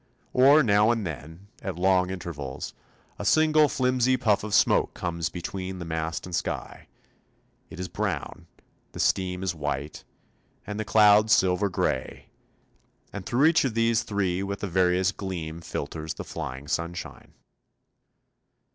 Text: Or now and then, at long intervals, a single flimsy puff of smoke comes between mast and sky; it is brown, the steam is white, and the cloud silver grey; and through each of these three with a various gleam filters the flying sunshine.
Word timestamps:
Or 0.33 0.63
now 0.63 0.89
and 0.89 1.05
then, 1.05 1.45
at 1.61 1.75
long 1.77 2.09
intervals, 2.09 2.73
a 3.19 3.23
single 3.23 3.69
flimsy 3.69 4.17
puff 4.17 4.43
of 4.43 4.55
smoke 4.55 4.95
comes 4.95 5.29
between 5.29 5.77
mast 5.87 6.25
and 6.25 6.33
sky; 6.33 6.87
it 7.69 7.79
is 7.79 7.87
brown, 7.87 8.47
the 8.93 8.99
steam 8.99 9.43
is 9.43 9.53
white, 9.53 10.03
and 10.65 10.79
the 10.79 10.85
cloud 10.85 11.29
silver 11.29 11.69
grey; 11.69 12.29
and 13.13 13.27
through 13.27 13.45
each 13.45 13.63
of 13.63 13.75
these 13.75 14.01
three 14.01 14.41
with 14.41 14.63
a 14.63 14.67
various 14.67 15.11
gleam 15.11 15.61
filters 15.61 16.15
the 16.15 16.23
flying 16.23 16.67
sunshine. 16.67 17.33